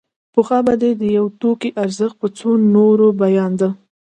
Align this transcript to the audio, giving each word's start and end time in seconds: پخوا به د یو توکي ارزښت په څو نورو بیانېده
پخوا 0.33 0.59
به 0.65 0.73
د 1.01 1.03
یو 1.17 1.25
توکي 1.41 1.69
ارزښت 1.83 2.15
په 2.21 2.27
څو 2.37 2.49
نورو 2.75 3.07
بیانېده 3.21 3.69